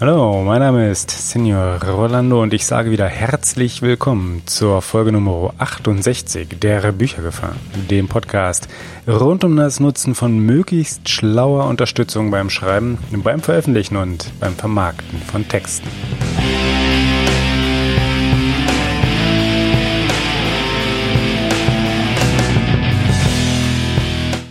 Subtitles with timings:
[0.00, 5.52] Hallo, mein Name ist Senior Rolando und ich sage wieder herzlich willkommen zur Folge Nummer
[5.58, 7.54] 68 der Büchergefahr,
[7.90, 8.66] dem Podcast
[9.06, 15.18] rund um das Nutzen von möglichst schlauer Unterstützung beim Schreiben, beim Veröffentlichen und beim Vermarkten
[15.20, 15.90] von Texten.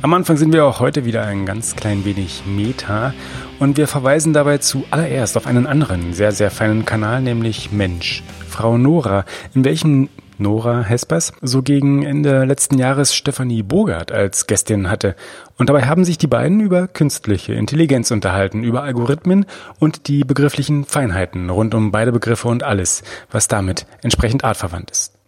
[0.10, 3.14] Am Anfang sind wir auch heute wieder ein ganz klein wenig Meta
[3.60, 8.24] und wir verweisen dabei zuallererst auf einen anderen, sehr, sehr feinen Kanal, nämlich Mensch.
[8.48, 14.90] Frau Nora, in welchem Nora Hespers so gegen Ende letzten Jahres Stefanie Bogart als Gästin
[14.90, 15.16] hatte.
[15.60, 19.46] Und dabei haben sich die beiden über künstliche Intelligenz unterhalten, über Algorithmen
[19.78, 25.19] und die begrifflichen Feinheiten rund um beide Begriffe und alles, was damit entsprechend artverwandt ist.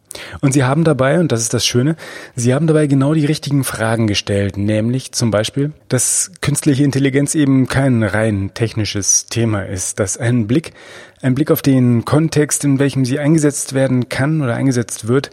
[0.42, 1.96] Und sie haben dabei, und das ist das Schöne,
[2.36, 7.68] sie haben dabei genau die richtigen Fragen gestellt, nämlich zum Beispiel, dass künstliche Intelligenz eben
[7.68, 10.74] kein rein technisches Thema ist, dass ein Blick,
[11.22, 15.32] ein Blick auf den Kontext, in welchem sie eingesetzt werden kann oder eingesetzt wird,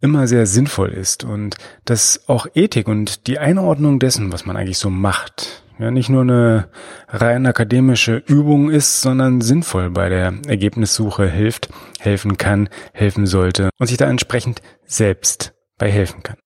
[0.00, 1.24] immer sehr sinnvoll ist.
[1.24, 6.08] Und dass auch Ethik und die Einordnung dessen, was man eigentlich so macht, ja nicht
[6.08, 6.68] nur eine
[7.08, 13.86] rein akademische Übung ist, sondern sinnvoll bei der Ergebnissuche hilft, helfen kann, helfen sollte und
[13.86, 16.36] sich da entsprechend selbst bei helfen kann.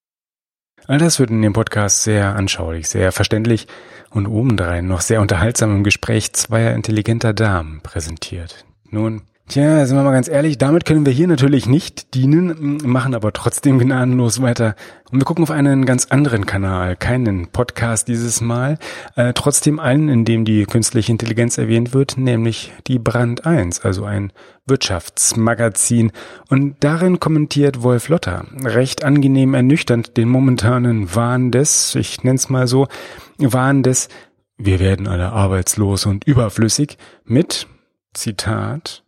[0.87, 3.67] All das wird in dem Podcast sehr anschaulich, sehr verständlich
[4.09, 8.65] und obendrein noch sehr unterhaltsam im Gespräch zweier intelligenter Damen präsentiert.
[8.89, 13.15] Nun, Tja, sind wir mal ganz ehrlich, damit können wir hier natürlich nicht dienen, machen
[13.15, 14.75] aber trotzdem gnadenlos weiter.
[15.09, 18.77] Und wir gucken auf einen ganz anderen Kanal, keinen Podcast dieses Mal,
[19.15, 24.03] äh, trotzdem einen, in dem die künstliche Intelligenz erwähnt wird, nämlich die Brand 1, also
[24.03, 24.33] ein
[24.65, 26.11] Wirtschaftsmagazin.
[26.49, 32.67] Und darin kommentiert Wolf Lotter recht angenehm ernüchternd den momentanen Wahn des, ich nenn's mal
[32.67, 32.89] so,
[33.37, 34.09] Wahn des,
[34.57, 37.65] wir werden alle arbeitslos und überflüssig mit,
[38.13, 39.05] Zitat,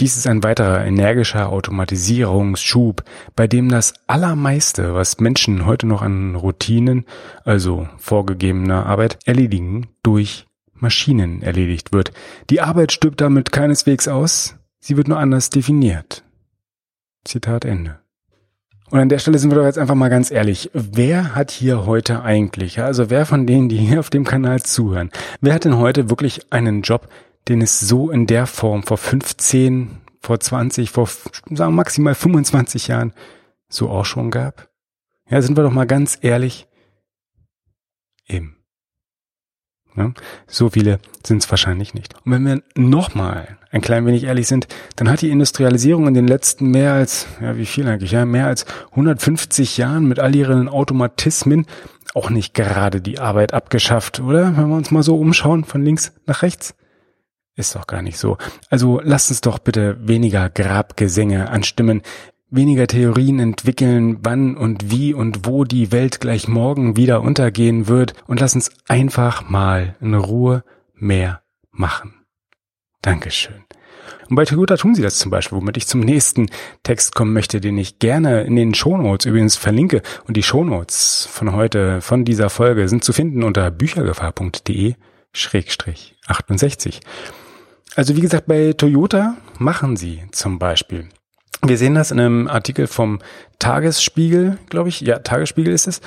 [0.00, 3.02] dies ist ein weiterer energischer Automatisierungsschub,
[3.34, 7.04] bei dem das Allermeiste, was Menschen heute noch an Routinen,
[7.44, 12.12] also vorgegebener Arbeit, erledigen, durch Maschinen erledigt wird.
[12.50, 16.22] Die Arbeit stirbt damit keineswegs aus, sie wird nur anders definiert.
[17.24, 17.98] Zitat Ende.
[18.90, 20.70] Und an der Stelle sind wir doch jetzt einfach mal ganz ehrlich.
[20.72, 25.10] Wer hat hier heute eigentlich, also wer von denen, die hier auf dem Kanal zuhören,
[25.40, 27.08] wer hat denn heute wirklich einen Job,
[27.48, 31.08] den es so in der Form vor 15, vor 20, vor
[31.50, 33.12] sagen maximal 25 Jahren
[33.68, 34.68] so auch schon gab?
[35.28, 36.66] Ja, sind wir doch mal ganz ehrlich.
[38.26, 38.56] Eben.
[39.96, 40.12] Ja,
[40.46, 42.14] so viele sind es wahrscheinlich nicht.
[42.24, 46.28] Und wenn wir nochmal ein klein wenig ehrlich sind, dann hat die Industrialisierung in den
[46.28, 50.68] letzten mehr als, ja, wie viel eigentlich, ja, mehr als 150 Jahren mit all ihren
[50.68, 51.66] Automatismen
[52.14, 54.56] auch nicht gerade die Arbeit abgeschafft, oder?
[54.56, 56.74] Wenn wir uns mal so umschauen von links nach rechts.
[57.58, 58.38] Ist doch gar nicht so.
[58.70, 62.02] Also lasst uns doch bitte weniger Grabgesänge anstimmen,
[62.50, 68.14] weniger Theorien entwickeln, wann und wie und wo die Welt gleich morgen wieder untergehen wird
[68.28, 70.62] und lass uns einfach mal in Ruhe
[70.94, 71.42] mehr
[71.72, 72.14] machen.
[73.02, 73.64] Dankeschön.
[74.30, 76.50] Und bei Toyota tun sie das zum Beispiel, womit ich zum nächsten
[76.84, 80.02] Text kommen möchte, den ich gerne in den Shownotes übrigens verlinke.
[80.28, 84.94] Und die Shownotes von heute, von dieser Folge, sind zu finden unter büchergefahr.de
[85.32, 87.00] Schrägstrich 68.
[87.96, 91.08] Also wie gesagt, bei Toyota machen sie zum Beispiel.
[91.62, 93.18] Wir sehen das in einem Artikel vom
[93.58, 95.00] Tagesspiegel, glaube ich.
[95.00, 96.00] Ja, Tagesspiegel ist es.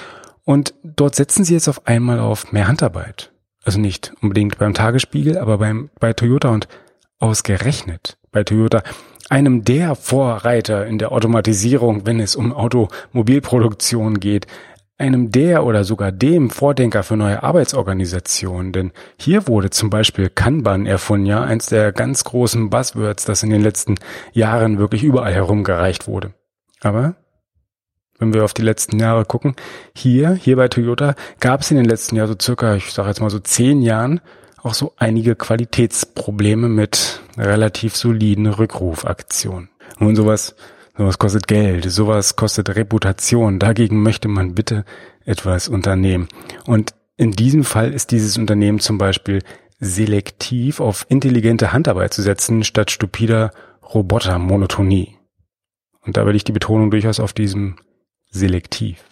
[0.44, 3.32] Und dort setzen sie jetzt auf einmal auf mehr Handarbeit.
[3.64, 6.68] Also nicht unbedingt beim Tagesspiegel, aber beim, bei Toyota und
[7.20, 8.82] ausgerechnet bei Toyota,
[9.30, 14.48] einem der Vorreiter in der Automatisierung, wenn es um Automobilproduktion geht,
[15.02, 20.86] einem der oder sogar dem Vordenker für neue Arbeitsorganisationen, denn hier wurde zum Beispiel Kanban
[20.86, 23.96] erfunden, ja, eins der ganz großen Buzzwords, das in den letzten
[24.32, 26.34] Jahren wirklich überall herumgereicht wurde.
[26.82, 27.16] Aber
[28.20, 29.56] wenn wir auf die letzten Jahre gucken,
[29.96, 33.20] hier, hier bei Toyota, gab es in den letzten Jahren so circa, ich sage jetzt
[33.20, 34.22] mal so zehn Jahren,
[34.62, 39.70] auch so einige Qualitätsprobleme mit relativ soliden Rückrufaktionen.
[40.00, 40.56] Und sowas
[40.98, 43.60] Sowas kostet Geld, sowas kostet Reputation.
[43.60, 44.86] Dagegen möchte man bitte
[45.26, 46.28] etwas unternehmen.
[46.66, 49.42] Und in diesem Fall ist dieses Unternehmen zum Beispiel
[49.80, 53.52] selektiv auf intelligente Handarbeit zu setzen, statt stupider
[53.94, 55.18] Robotermonotonie.
[56.02, 57.78] Und da will ich die Betonung durchaus auf diesem
[58.30, 59.04] selektiv.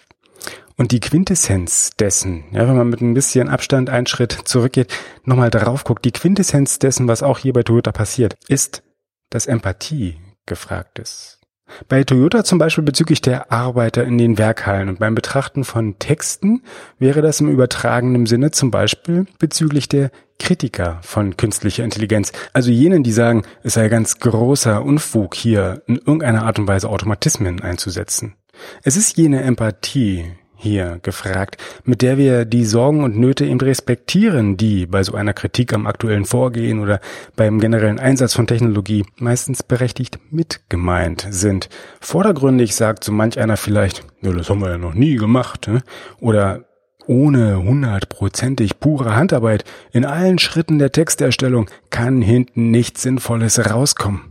[0.77, 4.93] Und die Quintessenz dessen, ja, wenn man mit ein bisschen Abstand einen Schritt zurückgeht,
[5.25, 8.81] nochmal drauf guckt, die Quintessenz dessen, was auch hier bei Toyota passiert, ist,
[9.29, 11.38] dass Empathie gefragt ist.
[11.87, 16.63] Bei Toyota zum Beispiel bezüglich der Arbeiter in den Werkhallen und beim Betrachten von Texten
[16.97, 23.03] wäre das im übertragenen Sinne zum Beispiel bezüglich der Kritiker von künstlicher Intelligenz, also jenen,
[23.03, 28.35] die sagen, es sei ganz großer Unfug hier in irgendeiner Art und Weise Automatismen einzusetzen.
[28.83, 30.25] Es ist jene Empathie,
[30.59, 35.33] hier gefragt, mit der wir die Sorgen und Nöte eben respektieren, die bei so einer
[35.33, 36.99] Kritik am aktuellen Vorgehen oder
[37.35, 41.69] beim generellen Einsatz von Technologie meistens berechtigt mitgemeint sind.
[42.01, 45.81] Vordergründig sagt so manch einer vielleicht, ja, das haben wir ja noch nie gemacht, ne?
[46.19, 46.65] oder
[47.07, 54.28] ohne hundertprozentig pure Handarbeit in allen Schritten der Texterstellung kann hinten nichts Sinnvolles rauskommen.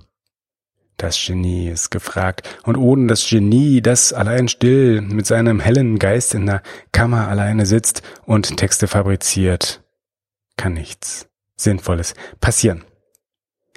[0.98, 2.58] Das Genie ist gefragt.
[2.64, 6.60] Und ohne das Genie, das allein still mit seinem hellen Geist in der
[6.90, 9.80] Kammer alleine sitzt und Texte fabriziert,
[10.56, 12.84] kann nichts Sinnvolles passieren.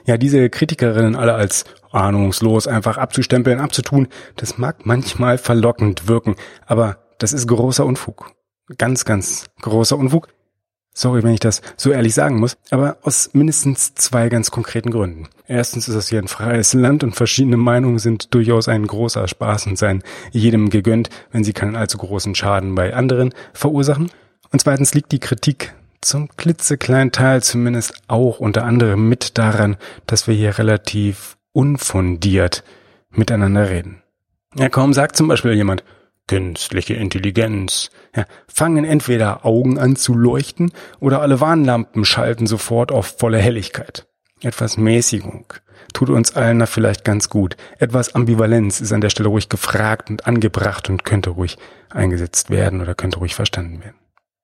[0.05, 6.35] Ja, diese Kritikerinnen alle als ahnungslos einfach abzustempeln, abzutun, das mag manchmal verlockend wirken,
[6.65, 8.31] aber das ist großer Unfug.
[8.79, 10.27] Ganz, ganz großer Unfug.
[10.93, 15.29] Sorry, wenn ich das so ehrlich sagen muss, aber aus mindestens zwei ganz konkreten Gründen.
[15.47, 19.67] Erstens ist das hier ein freies Land und verschiedene Meinungen sind durchaus ein großer Spaß
[19.67, 24.11] und seien jedem gegönnt, wenn sie keinen allzu großen Schaden bei anderen verursachen.
[24.51, 29.77] Und zweitens liegt die Kritik zum klitzekleinen Teil zumindest auch unter anderem mit daran,
[30.07, 32.63] dass wir hier relativ unfundiert
[33.11, 34.01] miteinander reden.
[34.55, 35.83] Ja, kaum sagt zum Beispiel jemand,
[36.31, 37.89] Künstliche Intelligenz.
[38.15, 44.07] Ja, fangen entweder Augen an zu leuchten oder alle Warnlampen schalten sofort auf volle Helligkeit.
[44.41, 45.51] Etwas Mäßigung
[45.91, 47.57] tut uns allen da vielleicht ganz gut.
[47.79, 51.57] Etwas Ambivalenz ist an der Stelle ruhig gefragt und angebracht und könnte ruhig
[51.89, 53.97] eingesetzt werden oder könnte ruhig verstanden werden.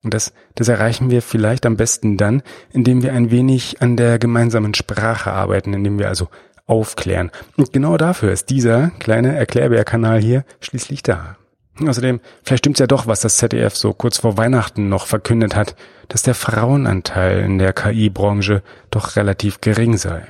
[0.03, 4.19] Und das, das erreichen wir vielleicht am besten dann, indem wir ein wenig an der
[4.19, 6.27] gemeinsamen Sprache arbeiten, indem wir also
[6.65, 7.31] aufklären.
[7.55, 11.37] Und genau dafür ist dieser kleine Erklärbär-Kanal hier schließlich da.
[11.85, 15.75] Außerdem, vielleicht stimmt's ja doch, was das ZDF so kurz vor Weihnachten noch verkündet hat,
[16.07, 20.27] dass der Frauenanteil in der KI-Branche doch relativ gering sei.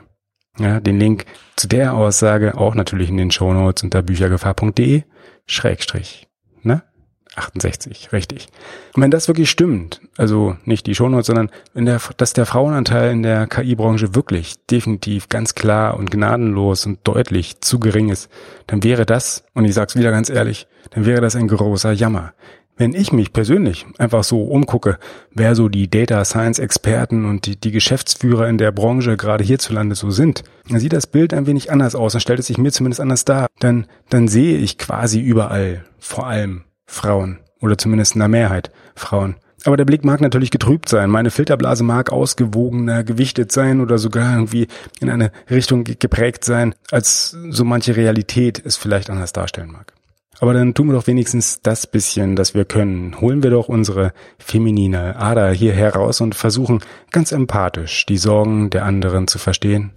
[0.60, 5.04] Ja, den Link zu der Aussage auch natürlich in den Shownotes unter büchergefahr.de
[5.46, 6.27] Schrägstrich.
[7.38, 7.44] Ne?
[7.44, 8.48] 68, richtig.
[8.96, 13.12] Und wenn das wirklich stimmt, also nicht die Shownotes, sondern wenn der, dass der Frauenanteil
[13.12, 18.30] in der KI-Branche wirklich definitiv ganz klar und gnadenlos und deutlich zu gering ist,
[18.66, 22.34] dann wäre das, und ich sag's wieder ganz ehrlich, dann wäre das ein großer Jammer.
[22.80, 25.00] Wenn ich mich persönlich einfach so umgucke,
[25.32, 29.96] wer so die Data Science Experten und die, die Geschäftsführer in der Branche gerade hierzulande
[29.96, 32.72] so sind, dann sieht das Bild ein wenig anders aus, dann stellt es sich mir
[32.72, 33.48] zumindest anders dar.
[33.60, 39.36] Dann, dann sehe ich quasi überall, vor allem Frauen oder zumindest in der Mehrheit Frauen.
[39.66, 41.10] Aber der Blick mag natürlich getrübt sein.
[41.10, 44.68] Meine Filterblase mag ausgewogener, gewichtet sein oder sogar irgendwie
[45.00, 49.94] in eine Richtung geprägt sein, als so manche Realität es vielleicht anders darstellen mag.
[50.40, 53.20] Aber dann tun wir doch wenigstens das bisschen, das wir können.
[53.20, 56.80] Holen wir doch unsere feminine Ader hier heraus und versuchen
[57.12, 59.92] ganz empathisch die Sorgen der anderen zu verstehen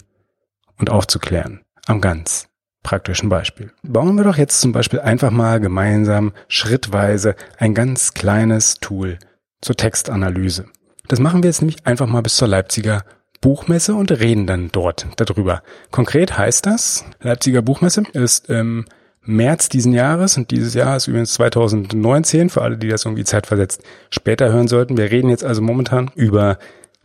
[0.79, 1.61] und aufzuklären.
[1.87, 2.50] Am ganz
[2.83, 3.73] praktischen Beispiel.
[3.83, 9.19] Bauen wir doch jetzt zum Beispiel einfach mal gemeinsam schrittweise ein ganz kleines Tool
[9.61, 10.67] zur Textanalyse.
[11.09, 13.05] Das machen wir jetzt nämlich einfach mal bis zur Leipziger
[13.41, 15.63] Buchmesse und reden dann dort darüber.
[15.91, 18.85] Konkret heißt das, Leipziger Buchmesse ist im
[19.23, 23.83] März diesen Jahres und dieses Jahr ist übrigens 2019 für alle, die das irgendwie zeitversetzt
[24.11, 24.97] später hören sollten.
[24.97, 26.59] Wir reden jetzt also momentan über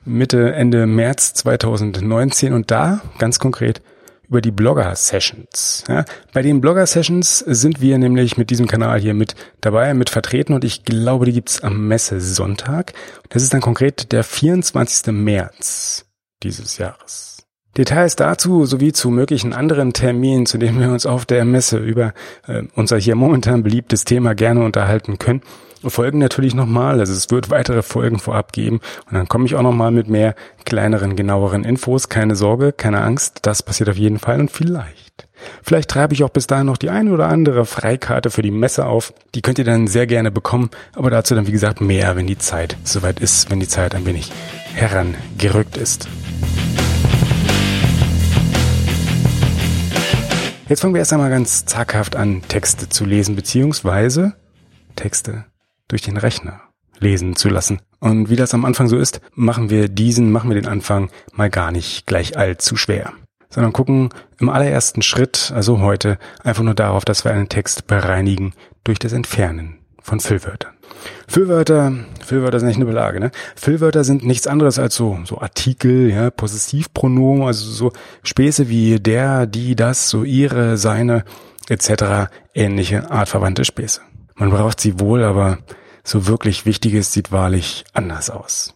[0.05, 3.81] Mitte, Ende März 2019 und da ganz konkret
[4.29, 5.83] über die Blogger-Sessions.
[5.87, 10.53] Ja, bei den Blogger-Sessions sind wir nämlich mit diesem Kanal hier mit dabei, mit vertreten
[10.53, 12.93] und ich glaube, die gibt's am Messe-Sonntag.
[13.29, 15.13] Das ist dann konkret der 24.
[15.13, 16.05] März
[16.43, 17.35] dieses Jahres.
[17.77, 22.13] Details dazu sowie zu möglichen anderen Terminen, zu denen wir uns auf der Messe über
[22.47, 25.41] äh, unser hier momentan beliebtes Thema gerne unterhalten können,
[25.89, 26.99] folgen natürlich nochmal.
[26.99, 30.35] Also es wird weitere Folgen vorab geben und dann komme ich auch nochmal mit mehr
[30.65, 32.09] kleineren, genaueren Infos.
[32.09, 35.27] Keine Sorge, keine Angst, das passiert auf jeden Fall und vielleicht.
[35.63, 38.85] Vielleicht treibe ich auch bis dahin noch die eine oder andere Freikarte für die Messe
[38.85, 39.13] auf.
[39.33, 42.37] Die könnt ihr dann sehr gerne bekommen, aber dazu dann wie gesagt mehr, wenn die
[42.37, 44.31] Zeit soweit ist, wenn die Zeit ein wenig
[44.73, 46.07] herangerückt ist.
[50.67, 54.33] Jetzt fangen wir erst einmal ganz zaghaft an, Texte zu lesen, beziehungsweise
[54.95, 55.45] Texte
[55.87, 56.61] durch den Rechner
[56.99, 57.79] lesen zu lassen.
[57.99, 61.49] Und wie das am Anfang so ist, machen wir diesen, machen wir den Anfang mal
[61.49, 63.13] gar nicht gleich allzu schwer,
[63.49, 68.53] sondern gucken im allerersten Schritt, also heute, einfach nur darauf, dass wir einen Text bereinigen
[68.83, 70.71] durch das Entfernen von Füllwörtern.
[71.27, 73.31] Füllwörter, Füllwörter sind nicht eine Belage, ne?
[73.55, 77.91] Füllwörter sind nichts anderes als so, so Artikel, ja, Possessivpronomen, also so
[78.23, 81.25] Späße wie der, die, das, so ihre, seine,
[81.67, 82.29] etc.
[82.53, 84.01] ähnliche artverwandte Späße.
[84.35, 85.59] Man braucht sie wohl, aber
[86.03, 88.75] so wirklich Wichtiges sieht wahrlich anders aus.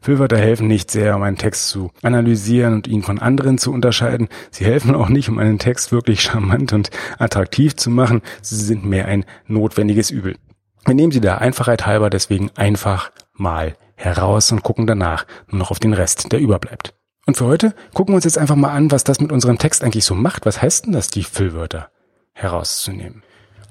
[0.00, 4.28] Füllwörter helfen nicht sehr, um einen Text zu analysieren und ihn von anderen zu unterscheiden.
[4.50, 8.20] Sie helfen auch nicht, um einen Text wirklich charmant und attraktiv zu machen.
[8.42, 10.36] Sie sind mehr ein notwendiges Übel.
[10.84, 15.70] Wir nehmen sie der Einfachheit halber deswegen einfach mal heraus und gucken danach nur noch
[15.70, 16.94] auf den Rest, der überbleibt.
[17.24, 19.84] Und für heute gucken wir uns jetzt einfach mal an, was das mit unserem Text
[19.84, 20.46] eigentlich so macht.
[20.46, 21.90] Was heißt denn das, die Füllwörter
[22.32, 23.22] herauszunehmen?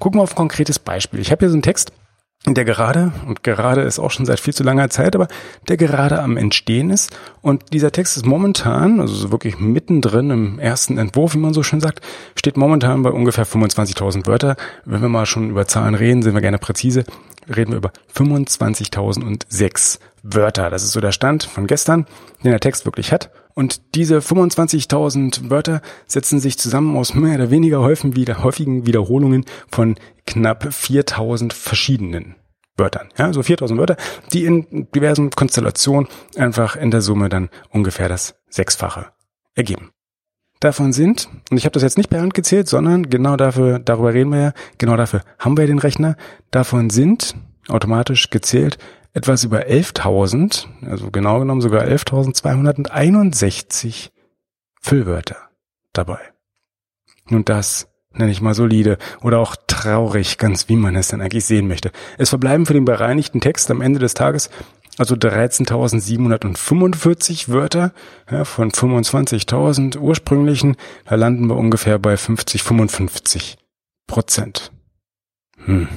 [0.02, 1.20] Gucken wir auf ein konkretes Beispiel.
[1.20, 1.92] Ich habe hier so einen Text,
[2.44, 5.28] der gerade, und gerade ist auch schon seit viel zu langer Zeit, aber
[5.68, 7.16] der gerade am Entstehen ist.
[7.40, 11.62] Und dieser Text ist momentan, also so wirklich mittendrin im ersten Entwurf, wie man so
[11.62, 12.00] schön sagt,
[12.34, 14.56] steht momentan bei ungefähr 25.000 Wörter.
[14.84, 17.04] Wenn wir mal schon über Zahlen reden, sind wir gerne präzise,
[17.48, 20.68] reden wir über 25.006 Wörter.
[20.68, 22.06] Das ist so der Stand von gestern,
[22.42, 23.30] den der Text wirklich hat.
[23.54, 30.64] Und diese 25.000 Wörter setzen sich zusammen aus mehr oder weniger häufigen Wiederholungen von knapp
[30.64, 32.36] 4.000 verschiedenen
[32.76, 33.08] Wörtern.
[33.18, 33.96] Ja, so 4.000 Wörter,
[34.32, 39.06] die in diversen Konstellationen einfach in der Summe dann ungefähr das Sechsfache
[39.54, 39.90] ergeben.
[40.60, 44.14] Davon sind, und ich habe das jetzt nicht per Hand gezählt, sondern genau dafür, darüber
[44.14, 46.16] reden wir ja, genau dafür haben wir den Rechner,
[46.50, 47.34] davon sind
[47.68, 48.78] automatisch gezählt
[49.14, 54.08] etwas über 11.000, also genau genommen sogar 11.261
[54.80, 55.36] Füllwörter
[55.92, 56.20] dabei.
[57.30, 61.44] Und das nenne ich mal solide oder auch traurig, ganz wie man es dann eigentlich
[61.44, 61.92] sehen möchte.
[62.18, 64.50] Es verbleiben für den bereinigten Text am Ende des Tages
[64.98, 67.94] also 13.745 Wörter
[68.30, 70.76] ja, von 25.000 ursprünglichen.
[71.06, 73.56] Da landen wir ungefähr bei 50, 55
[74.06, 74.70] Prozent.
[75.64, 75.88] Hm.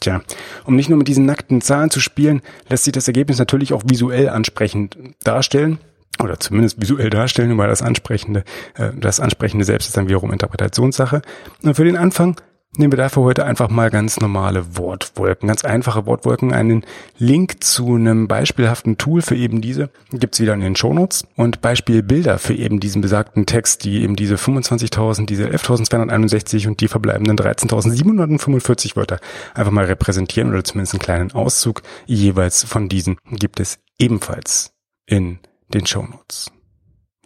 [0.00, 0.20] Tja,
[0.64, 3.82] um nicht nur mit diesen nackten Zahlen zu spielen, lässt sich das Ergebnis natürlich auch
[3.86, 5.78] visuell ansprechend darstellen
[6.22, 11.22] oder zumindest visuell darstellen, weil das Ansprechende, äh, das Ansprechende selbst ist dann wiederum Interpretationssache.
[11.62, 12.40] Und für den Anfang
[12.76, 16.52] nehmen wir dafür heute einfach mal ganz normale Wortwolken, ganz einfache Wortwolken.
[16.52, 16.84] Einen
[17.18, 22.38] Link zu einem beispielhaften Tool für eben diese gibt's wieder in den Shownotes und Beispielbilder
[22.38, 28.96] für eben diesen besagten Text, die eben diese 25.000, diese 11.261 und die verbleibenden 13.745
[28.96, 29.20] Wörter
[29.54, 34.72] einfach mal repräsentieren oder zumindest einen kleinen Auszug jeweils von diesen gibt es ebenfalls
[35.06, 35.38] in
[35.72, 36.50] den Shownotes.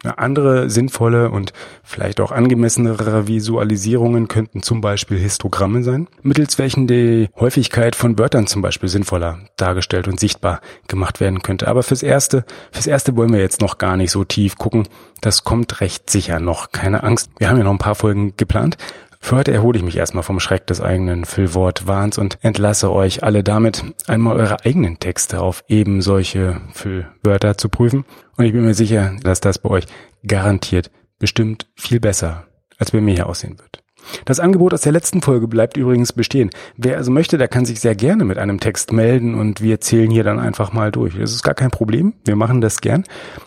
[0.03, 1.53] Andere sinnvolle und
[1.83, 8.47] vielleicht auch angemessenere Visualisierungen könnten zum Beispiel Histogramme sein, mittels welchen die Häufigkeit von Wörtern
[8.47, 11.67] zum Beispiel sinnvoller dargestellt und sichtbar gemacht werden könnte.
[11.67, 14.87] Aber fürs Erste, fürs Erste wollen wir jetzt noch gar nicht so tief gucken.
[15.21, 16.71] Das kommt recht sicher noch.
[16.71, 17.29] Keine Angst.
[17.37, 18.77] Wir haben ja noch ein paar Folgen geplant.
[19.23, 23.43] Für heute erhole ich mich erstmal vom Schreck des eigenen Füllwortwahns und entlasse euch alle
[23.43, 28.03] damit, einmal eure eigenen Texte auf eben solche Füllwörter zu prüfen.
[28.35, 29.85] Und ich bin mir sicher, dass das bei euch
[30.27, 32.47] garantiert bestimmt viel besser
[32.77, 33.83] als bei mir hier aussehen wird.
[34.25, 36.49] Das Angebot aus der letzten Folge bleibt übrigens bestehen.
[36.77, 40.11] Wer also möchte, der kann sich sehr gerne mit einem Text melden und wir zählen
[40.11, 41.17] hier dann einfach mal durch.
[41.17, 42.13] Das ist gar kein Problem.
[42.25, 43.03] Wir machen das gern.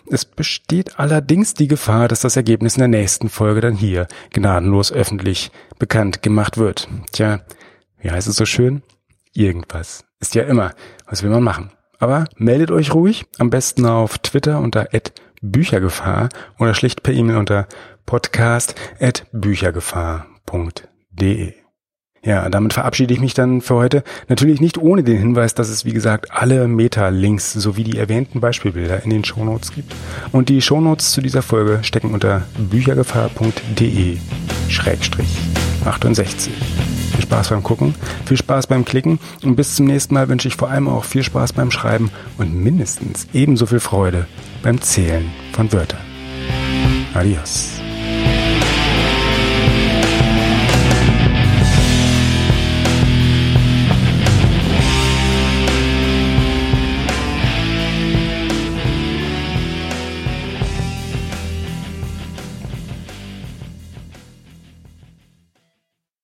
[0.09, 4.91] Es besteht allerdings die Gefahr, dass das Ergebnis in der nächsten Folge dann hier gnadenlos
[4.91, 6.87] öffentlich bekannt gemacht wird.
[7.11, 7.41] Tja,
[7.99, 8.83] wie heißt es so schön?
[9.33, 10.71] Irgendwas ist ja immer.
[11.07, 11.71] Was will man machen?
[11.99, 14.87] Aber meldet euch ruhig, am besten auf Twitter unter
[15.41, 17.67] Büchergefahr oder schlicht per E-Mail unter
[18.05, 21.53] podcast@büchergefahr www.metalinks.de.
[22.23, 24.03] Ja, damit verabschiede ich mich dann für heute.
[24.29, 29.03] Natürlich nicht ohne den Hinweis, dass es wie gesagt alle Meta-Links sowie die erwähnten Beispielbilder
[29.03, 29.93] in den Shownotes gibt.
[30.31, 34.17] Und die Shownotes zu dieser Folge stecken unter büchergefahr.de
[35.85, 36.51] 68.
[37.11, 37.93] Viel Spaß beim Gucken,
[38.25, 41.21] viel Spaß beim Klicken und bis zum nächsten Mal wünsche ich vor allem auch viel
[41.21, 42.09] Spaß beim Schreiben
[42.39, 44.25] und mindestens ebenso viel Freude
[44.63, 46.01] beim Zählen von Wörtern.
[47.13, 47.74] Adios.